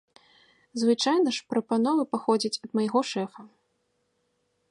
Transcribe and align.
Звычайна 0.83 1.29
ж 1.35 1.43
прапановы 1.53 2.03
паходзяць 2.15 2.59
ад 2.63 2.69
майго 2.79 2.99
шэфа. 3.13 3.41